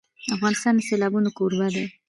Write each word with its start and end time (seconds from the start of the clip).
افغانستان 0.35 0.73
د 0.75 0.79
سیلابونه 0.89 1.29
کوربه 1.37 1.67
دی. 1.75 1.85